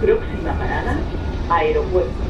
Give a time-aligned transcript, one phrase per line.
[0.00, 1.02] Próxima parada,
[1.48, 2.21] aeropuerto.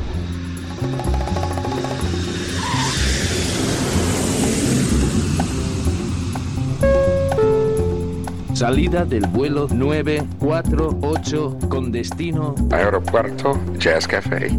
[8.63, 14.57] Salida del vuelo 948 con destino Aeropuerto Jazz Café.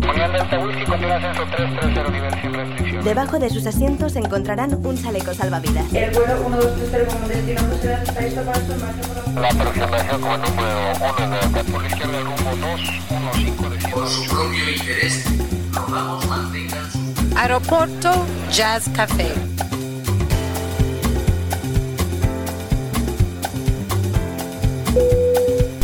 [3.02, 5.86] Debajo de sus asientos encontrarán un chaleco salvavidas.
[5.94, 10.38] El vuelo 1230 con destino a Bruselas está listo para su marcha La aproximación como
[10.38, 15.26] número 1 de por la izquierda el rumbo 215 de Por su propio interés,
[15.72, 17.00] rogamos mantengan su...
[17.38, 19.53] Aeropuerto Jazz Café.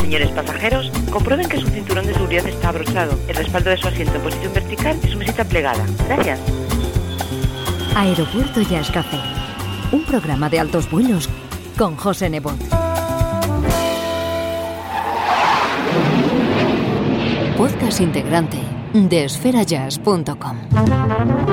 [0.10, 4.16] Señores pasajeros, comprueben que su cinturón de seguridad está abrochado, el respaldo de su asiento
[4.16, 5.86] en posición vertical y su mesita plegada.
[6.08, 6.40] Gracias.
[7.96, 9.20] Aeropuerto Jazz Café.
[9.92, 11.30] Un programa de altos vuelos
[11.78, 12.58] con José Nebot.
[17.56, 18.58] Podcast integrante
[18.96, 21.49] de esferajazz.com.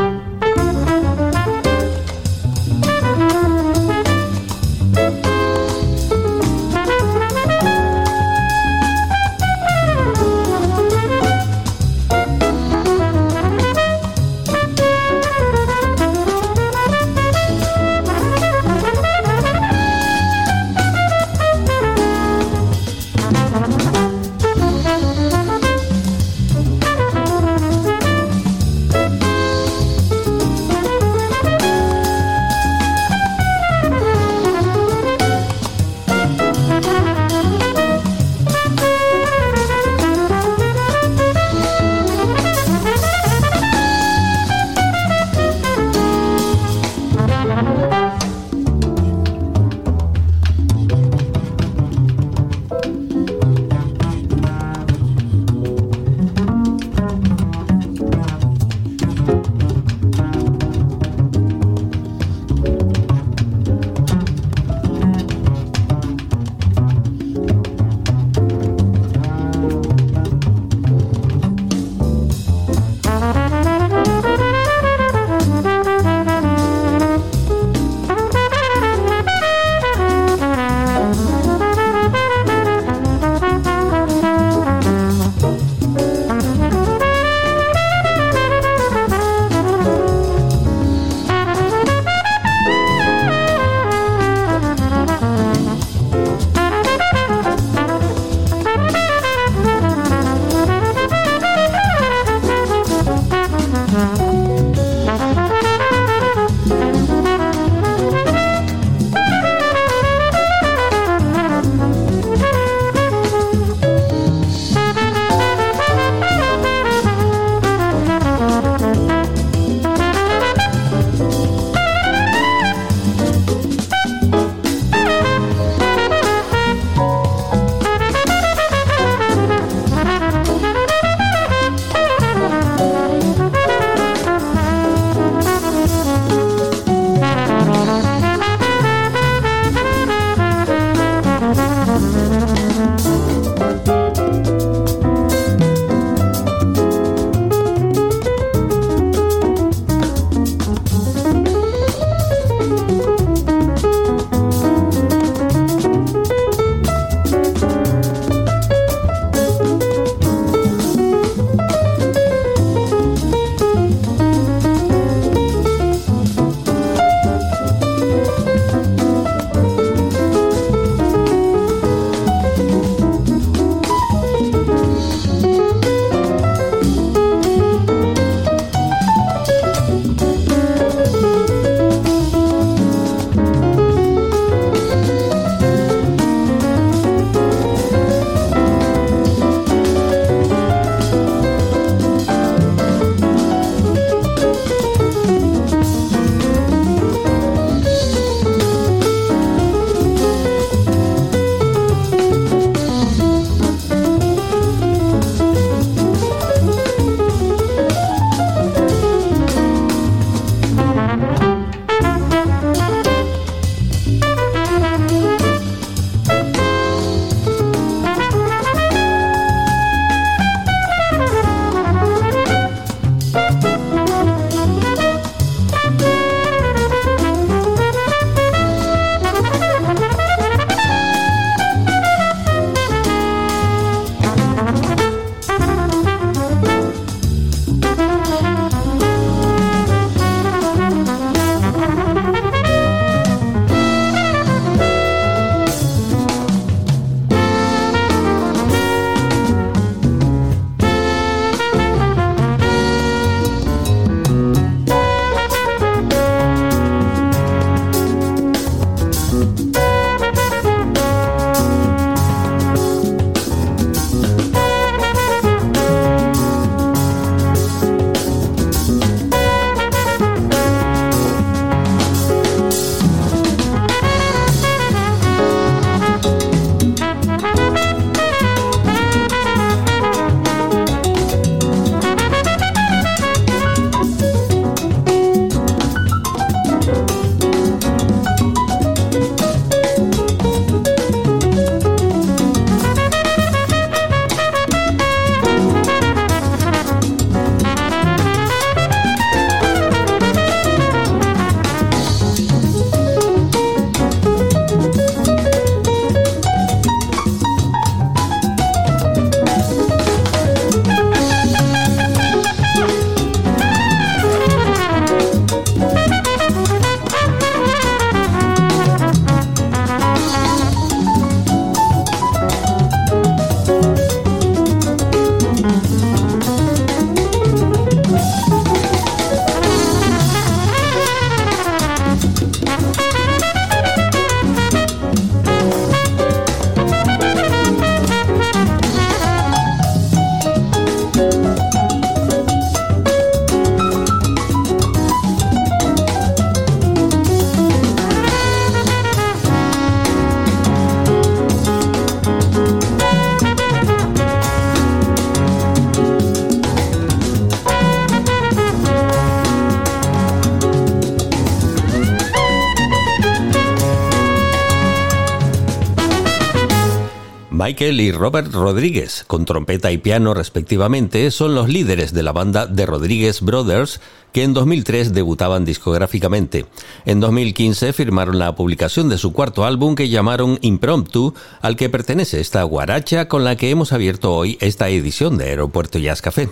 [367.56, 372.70] Michael y Robert Rodríguez, con trompeta y piano respectivamente, son los líderes de la banda
[372.70, 374.02] The Rodríguez Brothers,
[374.34, 376.66] que en 2003 debutaban discográficamente.
[377.06, 382.40] En 2015 firmaron la publicación de su cuarto álbum que llamaron Impromptu, al que pertenece
[382.40, 386.50] esta guaracha con la que hemos abierto hoy esta edición de Aeropuerto Jazz Café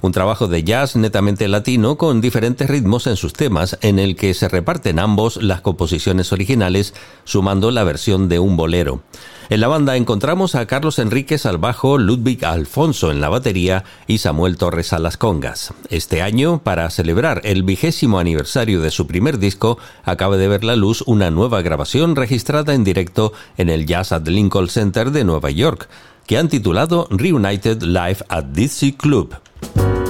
[0.00, 4.34] un trabajo de jazz netamente latino con diferentes ritmos en sus temas, en el que
[4.34, 9.02] se reparten ambos las composiciones originales, sumando la versión de un bolero.
[9.50, 14.18] En la banda encontramos a Carlos Enríquez al bajo, Ludwig Alfonso en la batería y
[14.18, 15.72] Samuel Torres a las congas.
[15.88, 20.76] Este año, para celebrar el vigésimo aniversario de su primer disco, acaba de ver la
[20.76, 25.50] luz una nueva grabación registrada en directo en el Jazz at Lincoln Center de Nueva
[25.50, 25.88] York,
[26.26, 29.47] que han titulado Reunited Live at DC Club.
[29.60, 30.07] Bye.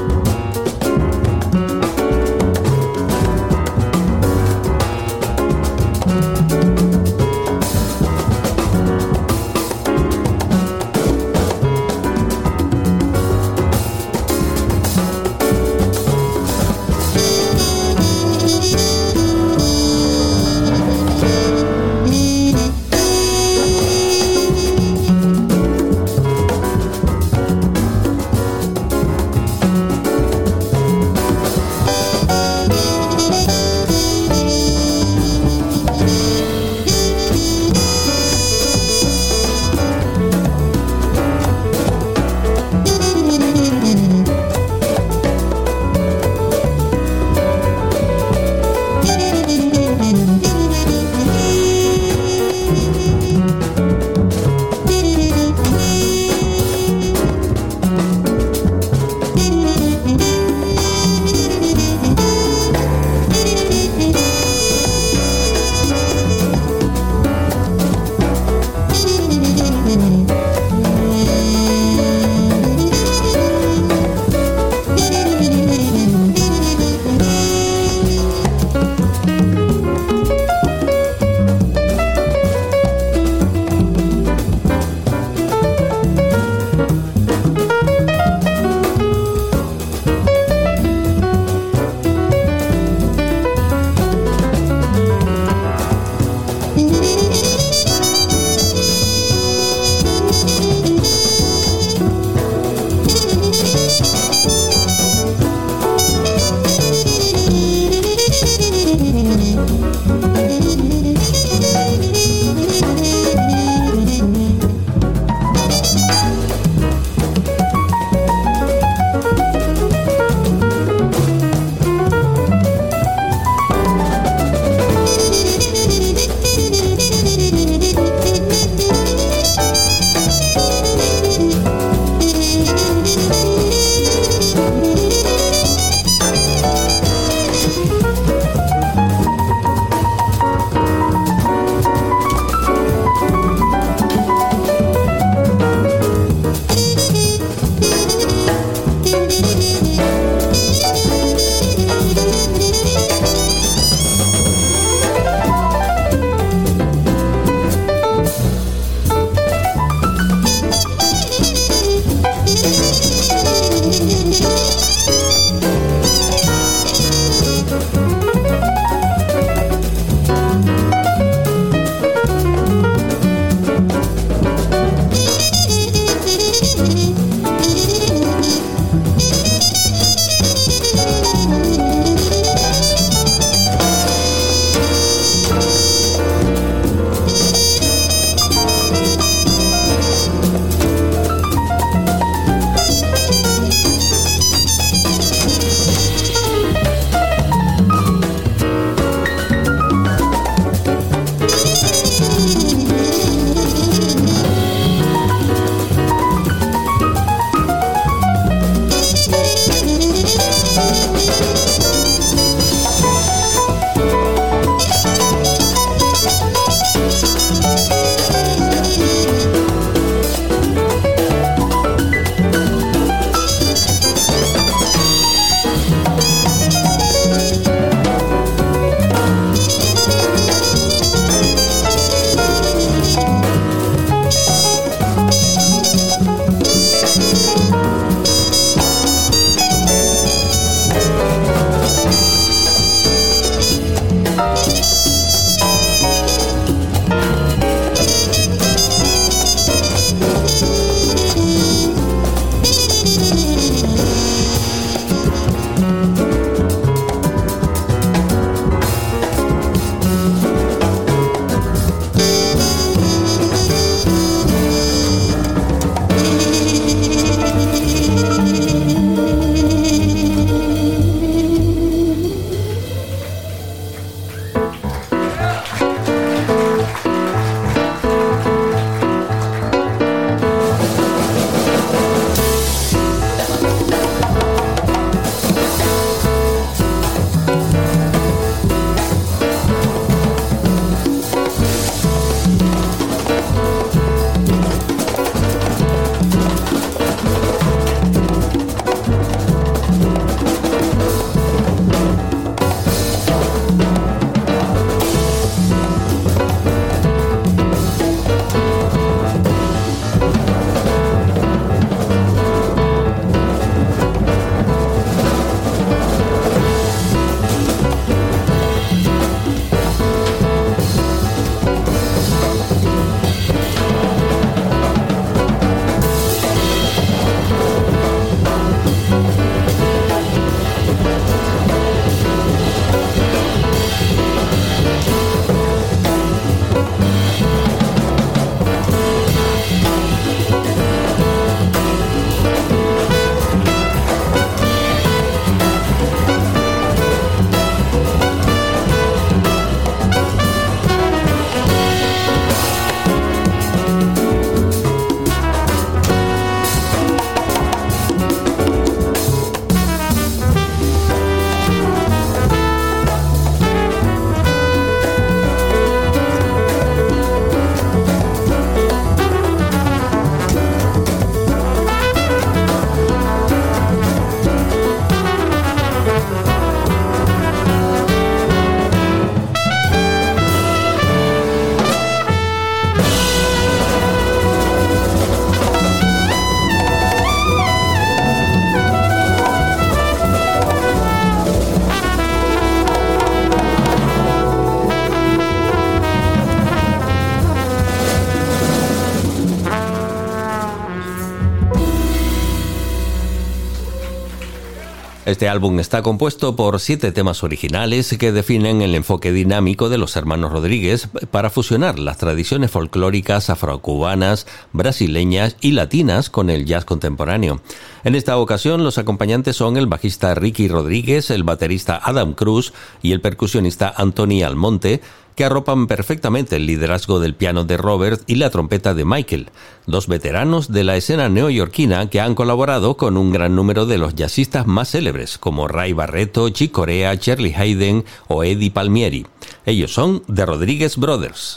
[405.28, 410.16] Este álbum está compuesto por siete temas originales que definen el enfoque dinámico de los
[410.16, 417.60] hermanos Rodríguez para fusionar las tradiciones folclóricas afrocubanas, brasileñas y latinas con el jazz contemporáneo.
[418.04, 423.12] En esta ocasión los acompañantes son el bajista Ricky Rodríguez, el baterista Adam Cruz y
[423.12, 425.02] el percusionista Anthony Almonte,
[425.38, 429.50] que arropan perfectamente el liderazgo del piano de Robert y la trompeta de Michael,
[429.86, 434.16] dos veteranos de la escena neoyorquina que han colaborado con un gran número de los
[434.16, 439.28] jazzistas más célebres, como Ray Barreto, Chick Corea, Charlie Hayden o Eddie Palmieri.
[439.64, 441.56] Ellos son The Rodríguez Brothers.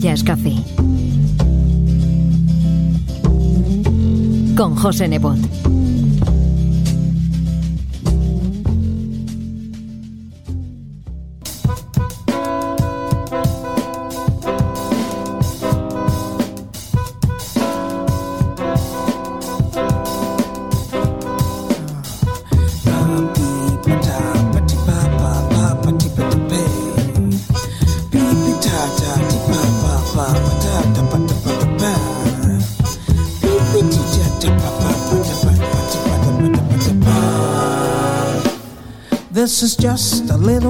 [0.00, 0.54] Jazz Café.
[4.56, 5.59] Con José Nebot.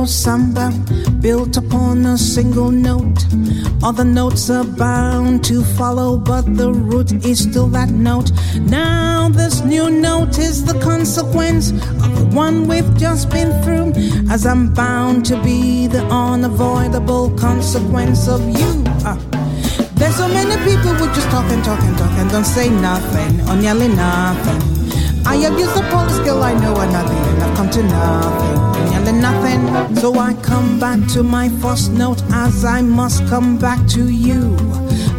[0.06, 0.72] Samba
[1.20, 3.24] built upon a single note.
[3.82, 8.30] Other notes are bound to follow, but the root is still that note.
[8.60, 13.92] Now, this new note is the consequence of the one we've just been through,
[14.30, 18.84] as I'm bound to be the unavoidable consequence of you.
[19.04, 19.16] Uh,
[19.94, 23.40] there's so many people who just talk and talk and talk and don't say nothing,
[23.48, 24.60] or nearly nothing.
[25.26, 28.69] I abuse the police skill I know and I've come to nothing,
[29.04, 29.96] nearly nothing.
[29.96, 34.56] So I come back to my first note as I must come back to you.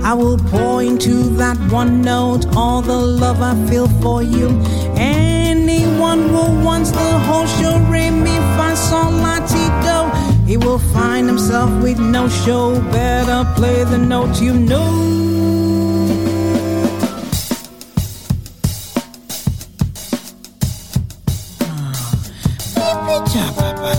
[0.04, 4.50] I will pour into that one note all the love I feel for you.
[4.96, 9.12] Anyone who wants the whole show, re mi fa sol
[10.48, 12.76] he will find himself with no show.
[12.92, 15.41] Better play the note you know.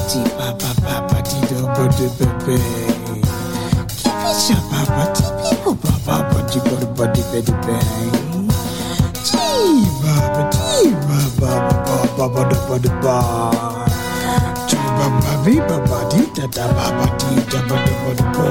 [0.03, 2.59] Pati papa papa ti do bo de pepe.
[3.87, 7.55] Kipi cha papa ti pi bo papa bo di bo de bo de pe de
[7.63, 7.77] pe.
[9.23, 9.47] Ti
[10.03, 11.55] baba ti baba
[11.87, 13.17] baba bo de bo de ba.
[14.67, 18.47] Ti baba vi baba ti ta ta baba ti ta bo de bo de bo.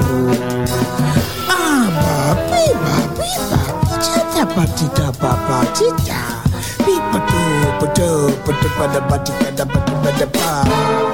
[1.52, 2.96] Ah baba baba
[3.28, 6.22] baba cha ta pati ta papa ti ta.
[6.80, 7.42] Pi patu
[7.78, 8.08] patu
[8.40, 11.11] patu pada pati kada patu pada pa.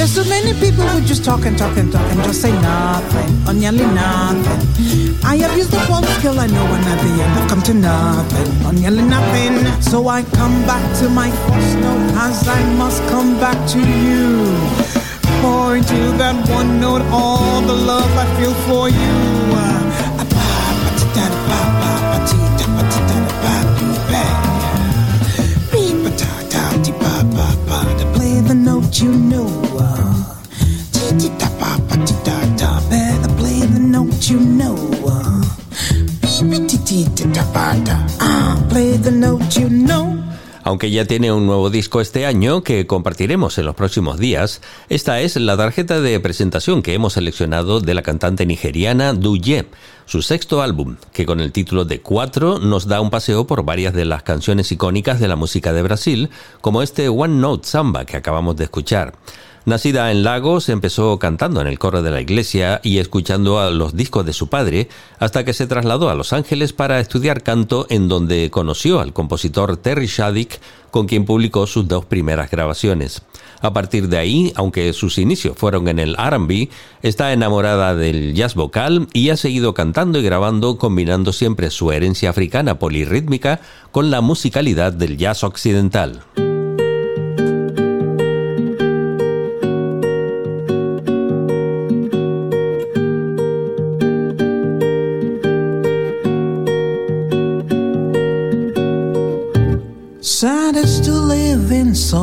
[0.00, 3.46] There's so many people who just talk and talk and talk and just say nothing,
[3.46, 5.14] or nearly nothing.
[5.22, 7.74] I have used the one skill I know and at the end I've come to
[7.74, 9.82] nothing, or nearly nothing.
[9.82, 14.46] So I come back to my first note as I must come back to you.
[15.42, 19.50] Point to that one note, all the love I feel for you.
[28.90, 30.36] The note you know.
[30.92, 31.49] Better
[40.70, 45.20] Aunque ya tiene un nuevo disco este año que compartiremos en los próximos días, esta
[45.20, 49.66] es la tarjeta de presentación que hemos seleccionado de la cantante nigeriana Duye,
[50.06, 53.94] su sexto álbum, que con el título de Cuatro nos da un paseo por varias
[53.94, 56.30] de las canciones icónicas de la música de Brasil,
[56.60, 59.14] como este One Note Samba que acabamos de escuchar.
[59.66, 63.94] Nacida en Lagos, empezó cantando en el coro de la iglesia y escuchando a los
[63.94, 68.08] discos de su padre, hasta que se trasladó a Los Ángeles para estudiar canto, en
[68.08, 70.58] donde conoció al compositor Terry Shattuck,
[70.90, 73.22] con quien publicó sus dos primeras grabaciones.
[73.60, 76.68] A partir de ahí, aunque sus inicios fueron en el RB,
[77.02, 82.30] está enamorada del jazz vocal y ha seguido cantando y grabando, combinando siempre su herencia
[82.30, 83.60] africana polirrítmica
[83.92, 86.22] con la musicalidad del jazz occidental.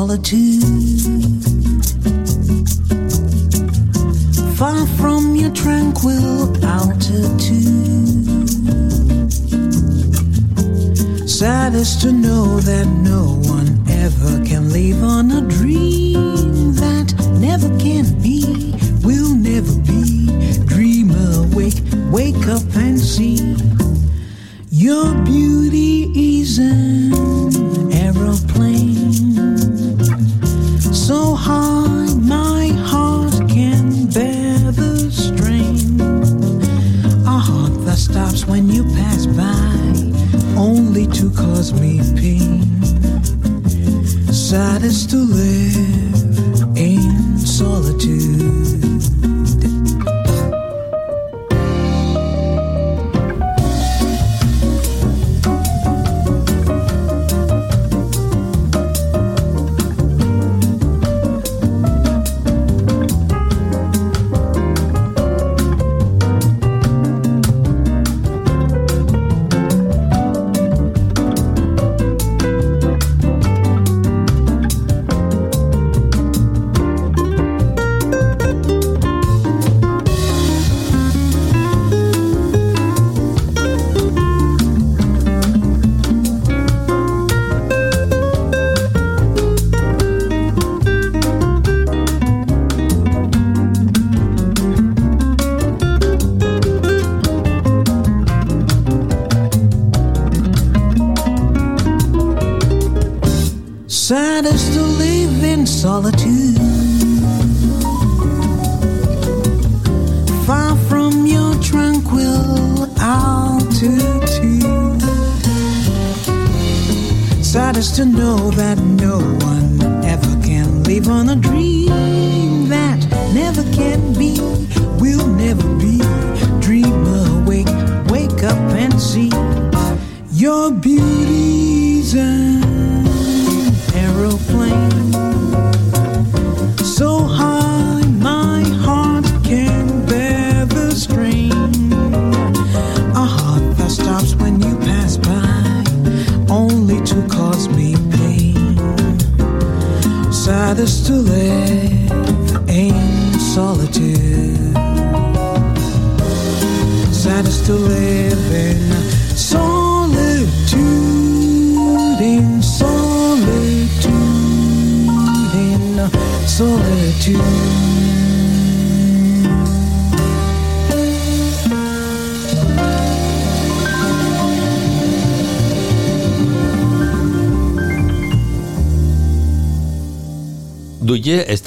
[0.08, 0.64] Solitude,
[4.58, 7.68] far from your tranquil altitude.
[11.28, 13.27] Sad is to know that no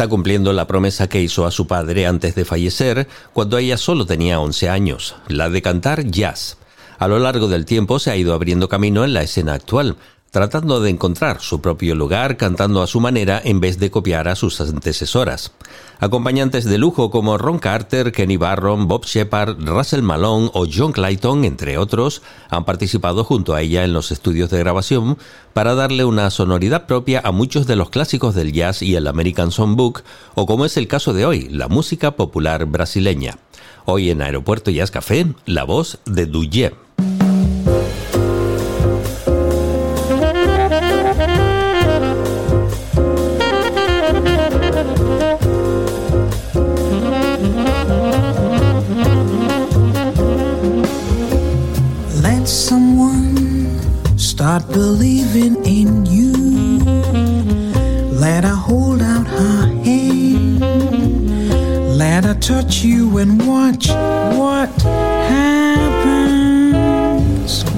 [0.00, 4.06] está cumpliendo la promesa que hizo a su padre antes de fallecer, cuando ella solo
[4.06, 6.56] tenía 11 años, la de cantar jazz.
[6.98, 9.96] A lo largo del tiempo se ha ido abriendo camino en la escena actual,
[10.30, 14.36] tratando de encontrar su propio lugar cantando a su manera en vez de copiar a
[14.36, 15.52] sus antecesoras.
[15.98, 21.44] Acompañantes de lujo como Ron Carter, Kenny Barron, Bob Shepard, Russell Malone o John Clayton,
[21.44, 25.18] entre otros, han participado junto a ella en los estudios de grabación
[25.52, 29.50] para darle una sonoridad propia a muchos de los clásicos del jazz y el American
[29.50, 30.02] Songbook,
[30.34, 33.38] o como es el caso de hoy, la música popular brasileña.
[33.84, 36.72] Hoy en Aeropuerto Jazz Café, la voz de Duyé.
[62.40, 64.70] Touch you and watch what
[65.28, 65.64] happens.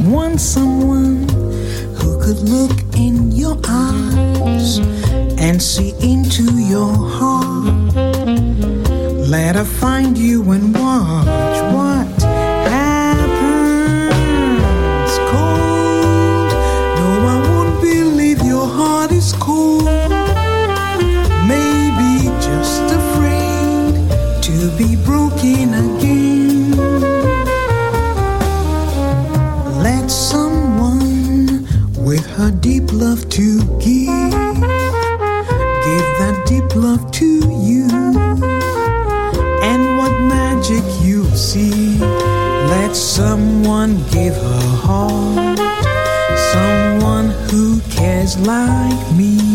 [0.06, 1.28] Want someone
[1.98, 4.78] who could look in your eyes
[5.38, 7.94] and see into your heart.
[9.28, 12.21] Let her find you and watch what
[33.12, 34.30] love to give,
[35.84, 37.26] give that deep love to
[37.60, 37.86] you.
[39.62, 45.58] And what magic you see, let someone give her heart,
[46.54, 49.51] someone who cares like me.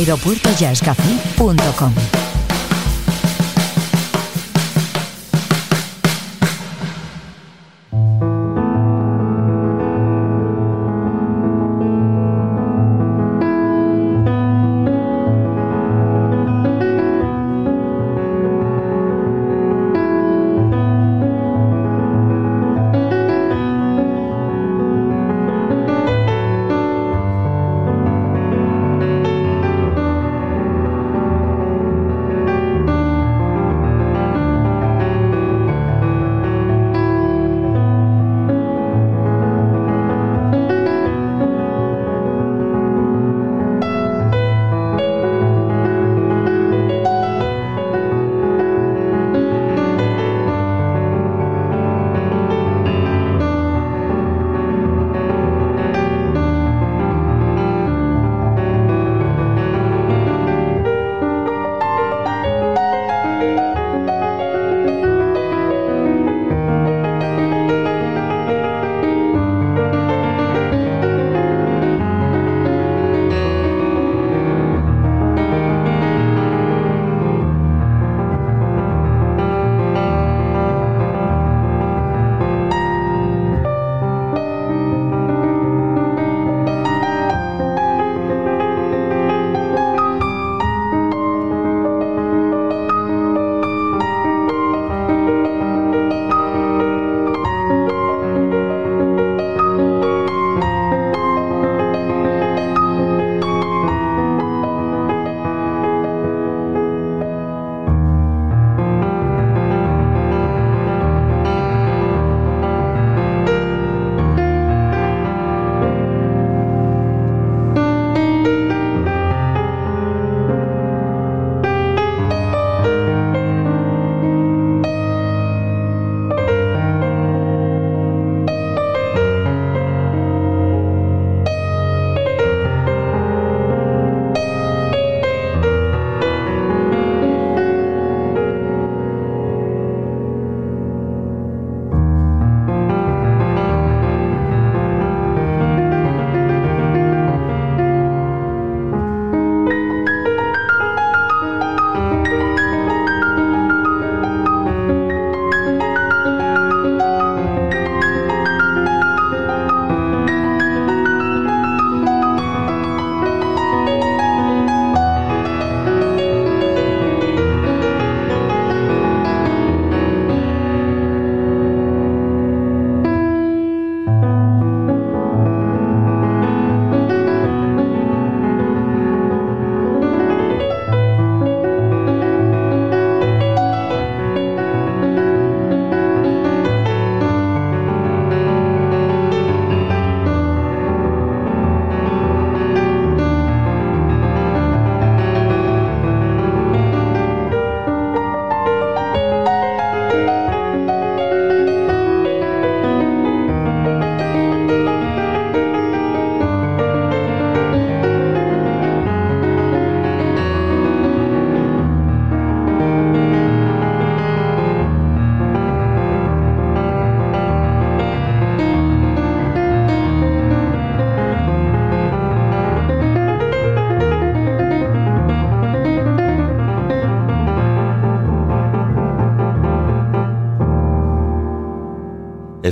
[0.00, 2.19] aeropuertojazzcafé.com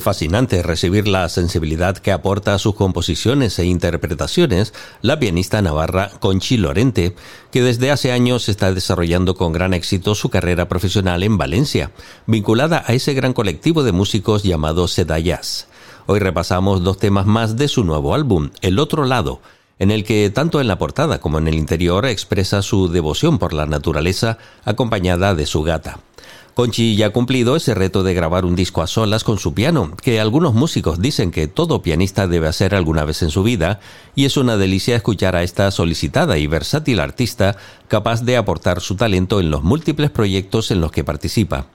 [0.08, 6.56] fascinante recibir la sensibilidad que aporta a sus composiciones e interpretaciones la pianista navarra Conchi
[6.56, 7.14] Lorente,
[7.50, 11.90] que desde hace años está desarrollando con gran éxito su carrera profesional en Valencia,
[12.26, 15.68] vinculada a ese gran colectivo de músicos llamado Seda Jazz.
[16.06, 19.42] Hoy repasamos dos temas más de su nuevo álbum, El otro lado,
[19.78, 23.52] en el que tanto en la portada como en el interior expresa su devoción por
[23.52, 25.98] la naturaleza acompañada de su gata.
[26.58, 29.92] Conchi ya ha cumplido ese reto de grabar un disco a solas con su piano,
[30.02, 33.78] que algunos músicos dicen que todo pianista debe hacer alguna vez en su vida,
[34.16, 37.54] y es una delicia escuchar a esta solicitada y versátil artista
[37.86, 41.66] capaz de aportar su talento en los múltiples proyectos en los que participa.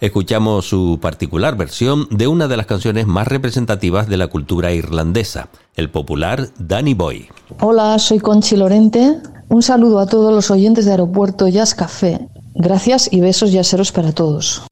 [0.00, 5.48] Escuchamos su particular versión de una de las canciones más representativas de la cultura irlandesa,
[5.74, 7.26] el popular Danny Boy.
[7.60, 9.16] Hola, soy Conchi Lorente.
[9.48, 12.28] Un saludo a todos los oyentes de Aeropuerto Jazz Café.
[12.54, 14.62] Gracias y besos yaceros para todos.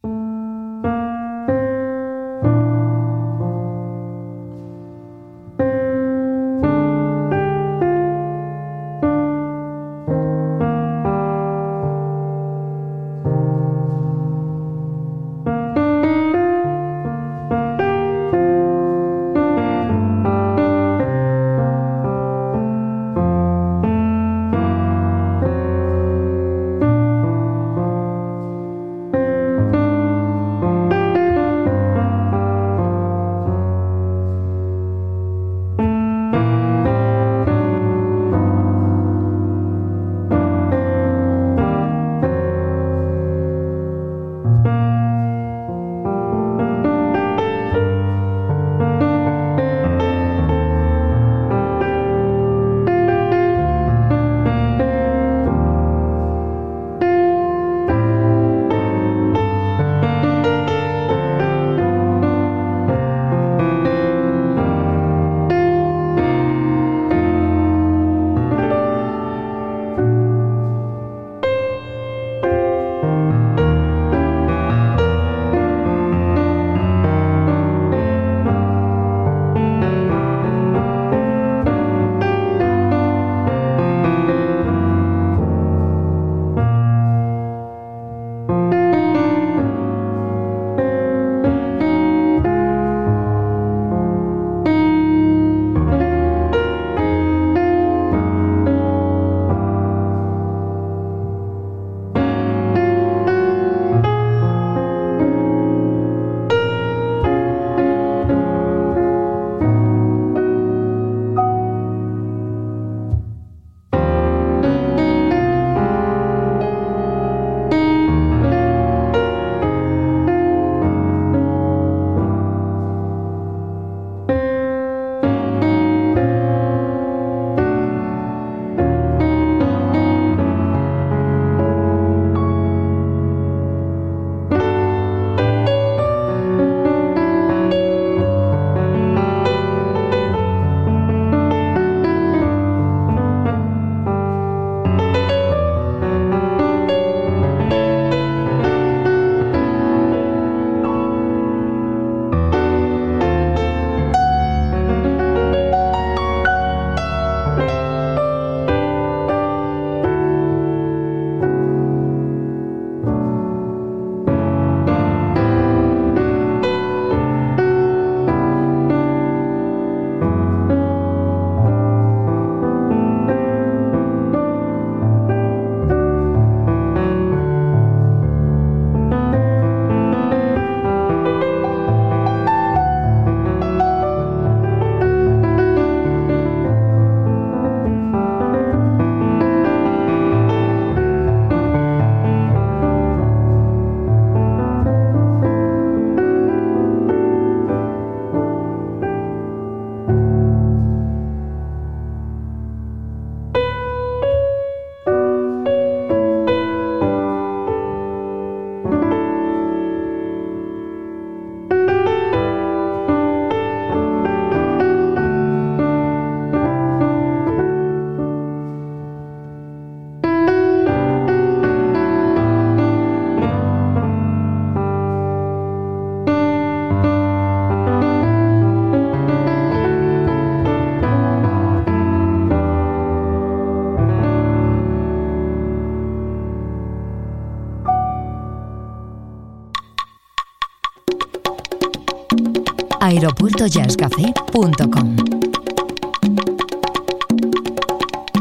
[243.17, 245.17] aeropuertojazzcafé.com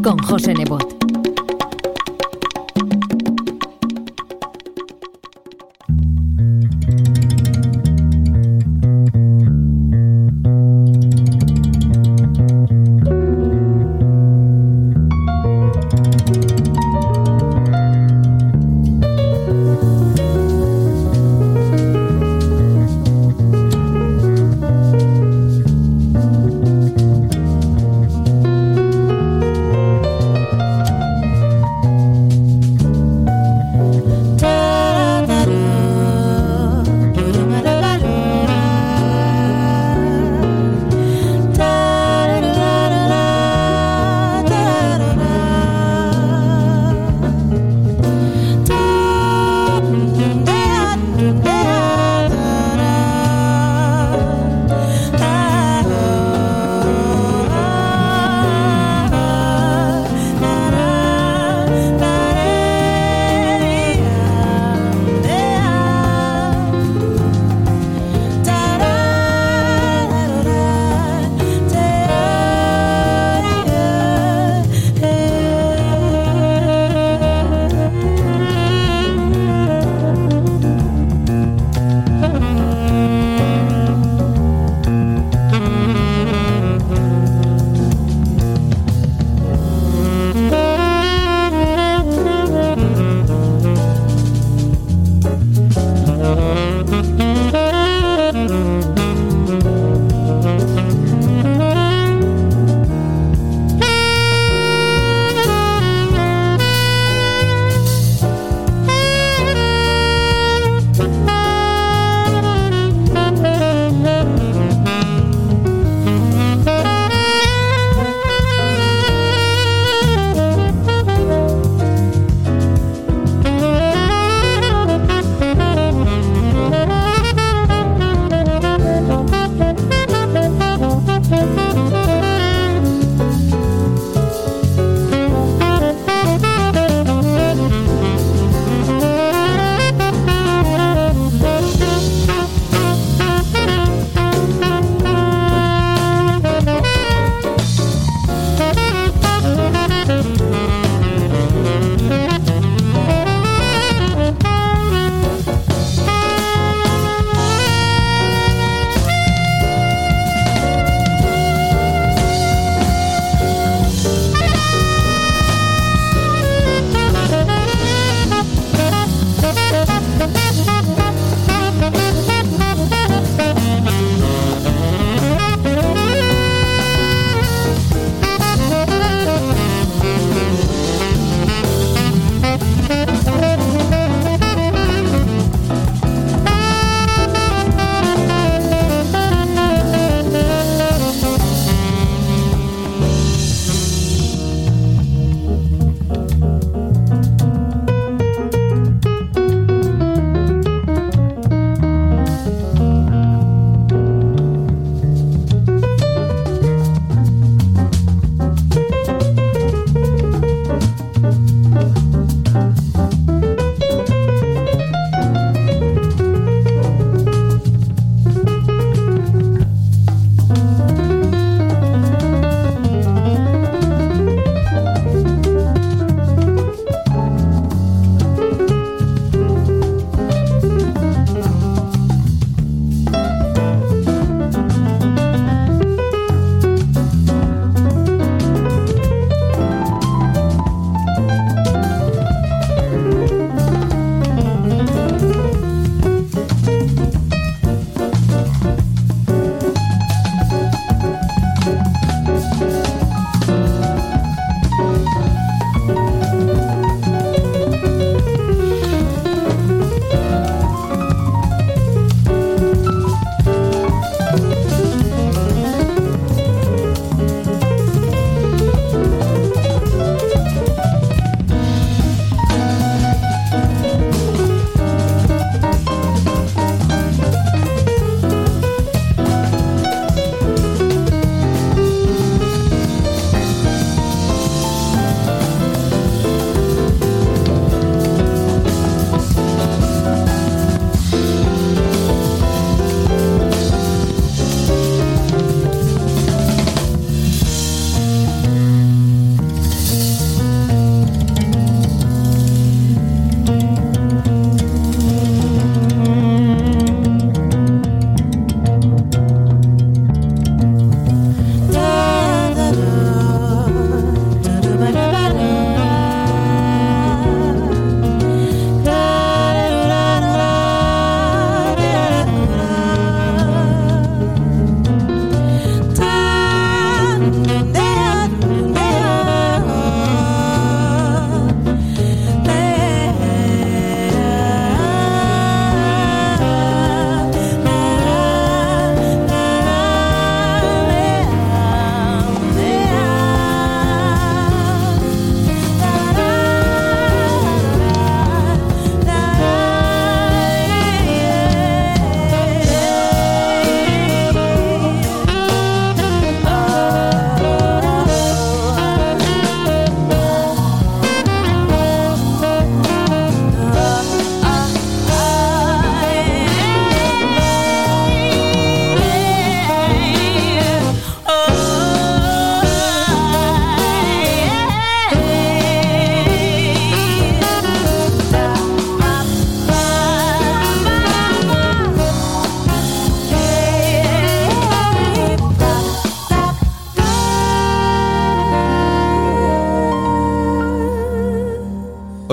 [0.03, 1.04] Con José Nebot.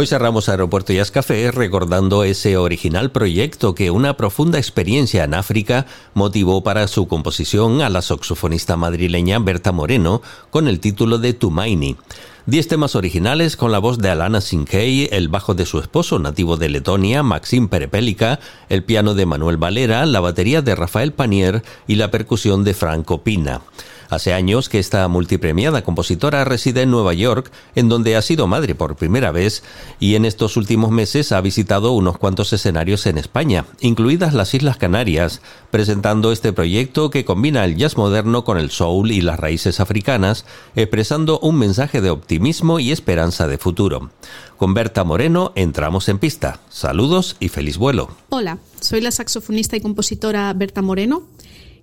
[0.02, 5.86] Hoy cerramos Aeropuerto Jazz Café recordando ese original proyecto que una profunda experiencia en África
[6.12, 11.96] motivó para su composición a la saxofonista madrileña Berta Moreno con el título de Tumaini.
[12.46, 16.56] Diez temas originales con la voz de Alana Sinkei, el bajo de su esposo nativo
[16.56, 21.94] de Letonia, Maxim Perepélica, el piano de Manuel Valera, la batería de Rafael Panier y
[21.94, 23.60] la percusión de Franco Pina.
[24.12, 28.74] Hace años que esta multipremiada compositora reside en Nueva York, en donde ha sido madre
[28.74, 29.62] por primera vez,
[30.00, 34.76] y en estos últimos meses ha visitado unos cuantos escenarios en España, incluidas las Islas
[34.76, 35.40] Canarias,
[35.70, 40.44] presentando este proyecto que combina el jazz moderno con el soul y las raíces africanas,
[40.76, 44.10] expresando un mensaje de optimismo y esperanza de futuro.
[44.58, 46.60] Con Berta Moreno entramos en pista.
[46.68, 48.10] Saludos y feliz vuelo.
[48.28, 51.22] Hola, soy la saxofonista y compositora Berta Moreno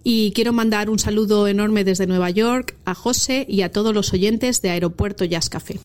[0.03, 4.13] y quiero mandar un saludo enorme desde Nueva York a José y a todos los
[4.13, 5.79] oyentes de Aeropuerto Jazz Café.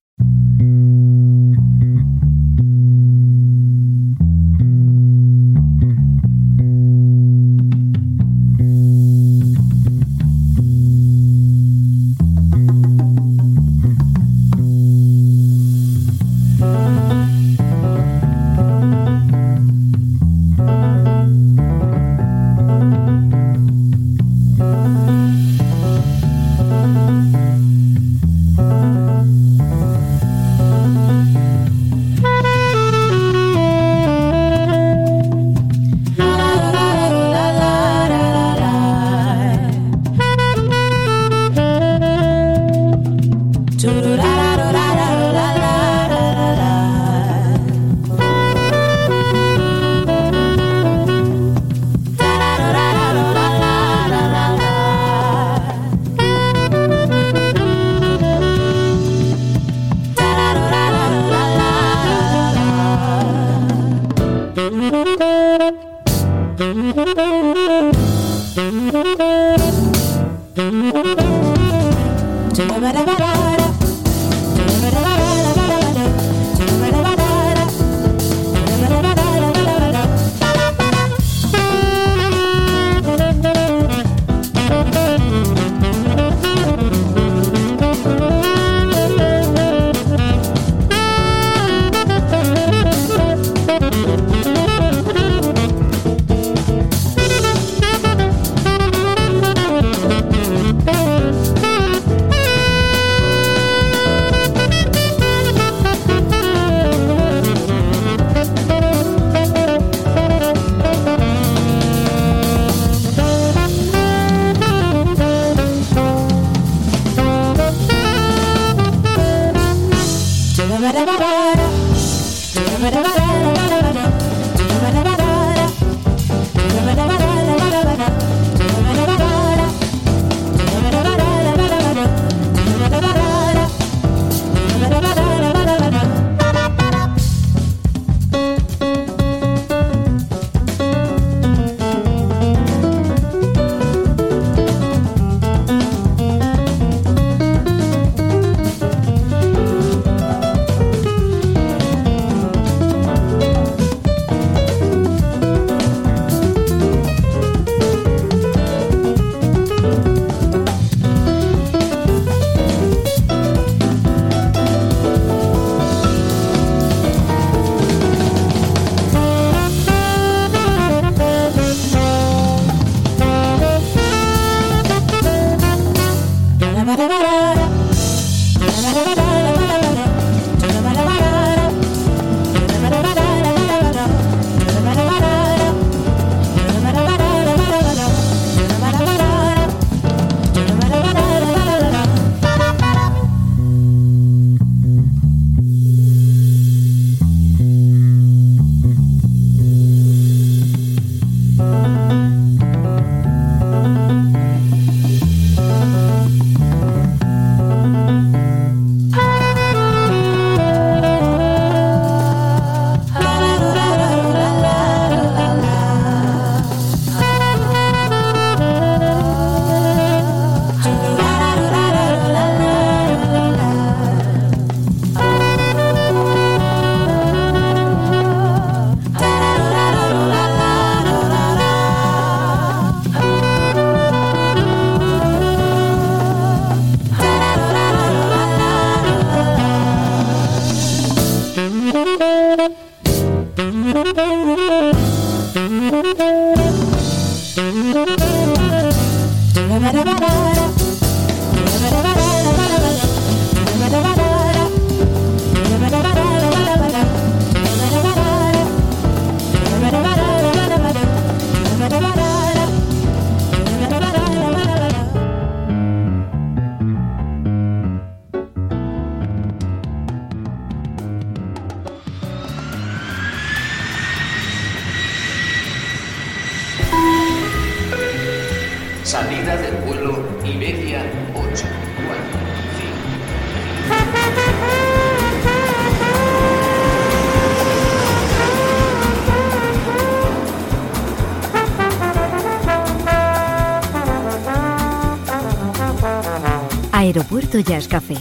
[297.54, 298.16] Aeropuerto Jazz Café,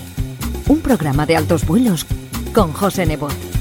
[0.67, 2.05] un programa de altos vuelos
[2.53, 3.52] con José Nebot.